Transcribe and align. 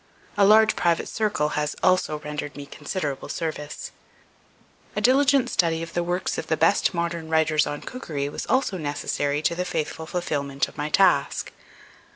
A 0.35 0.47
large 0.47 0.75
private 0.75 1.07
circle 1.07 1.49
has 1.49 1.75
also 1.83 2.17
rendered 2.17 2.55
me 2.55 2.65
considerable 2.65 3.29
service. 3.29 3.91
A 4.95 4.99
diligent 4.99 5.47
study 5.51 5.83
of 5.83 5.93
the 5.93 6.01
works 6.03 6.39
of 6.39 6.47
the 6.47 6.57
best 6.57 6.95
modern 6.95 7.29
writers 7.29 7.67
on 7.67 7.81
cookery 7.81 8.27
was 8.27 8.47
also 8.47 8.77
necessary 8.79 9.43
to 9.43 9.53
the 9.53 9.63
faithful 9.63 10.07
fulfilment 10.07 10.67
of 10.67 10.75
my 10.75 10.89
task. 10.89 11.51